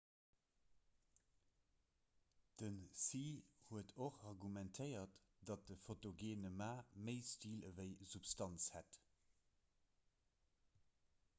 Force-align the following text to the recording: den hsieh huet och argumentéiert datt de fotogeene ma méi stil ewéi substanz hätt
den 2.59 2.77
hsieh 3.01 3.43
huet 3.67 3.91
och 4.05 4.17
argumentéiert 4.29 5.19
datt 5.51 5.67
de 5.71 5.77
fotogeene 5.89 6.51
ma 6.63 6.71
méi 7.09 7.15
stil 7.33 7.61
ewéi 7.73 7.91
substanz 8.15 8.65
hätt 8.79 8.99